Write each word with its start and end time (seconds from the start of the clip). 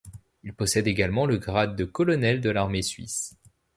Il 0.43 0.55
possède 0.55 0.87
également 0.87 1.27
le 1.27 1.37
grade 1.37 1.75
de 1.75 1.85
colonel 1.85 2.41
de 2.41 2.49
l'armée 2.49 2.81
suisse. 2.81 3.37